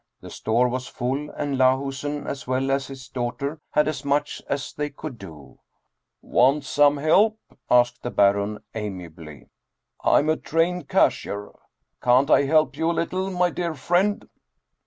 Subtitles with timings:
[0.19, 4.73] The store was full, and Lahusen as well as his daughter had as much as
[4.73, 5.59] they could do."
[6.23, 7.37] Want some help?"
[7.69, 9.45] asked the Baron amiably."
[10.03, 11.51] I'm a trained cashier;
[12.01, 14.27] can't I help you a little, my dear friend